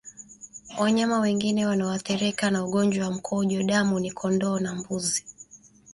[0.79, 5.23] Wanyama wengine wanaoathirika na ugonjwa wa mkojo damu ni kondoo na mbuzi